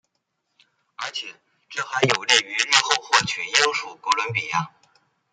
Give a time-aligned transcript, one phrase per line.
[0.95, 1.27] 而且
[1.69, 4.71] 这还有利于日后获取英属哥伦比亚。